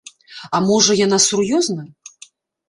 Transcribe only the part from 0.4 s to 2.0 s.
А можа, яна сур'ёзна?